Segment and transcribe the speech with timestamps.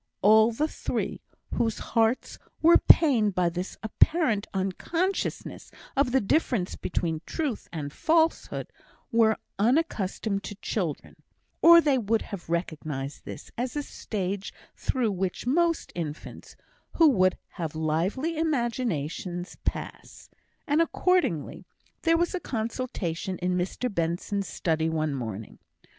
[0.23, 1.21] All the three,
[1.53, 8.73] whose hearts were pained by this apparent unconsciousness of the difference between truth and falsehood,
[9.11, 11.17] were unaccustomed to children,
[11.61, 16.55] or they would have recognised this as a stage through which most infants,
[16.93, 20.31] who have lively imaginations, pass;
[20.65, 21.63] and, accordingly,
[22.01, 25.59] there was a consultation in Mr Benson's study one morning.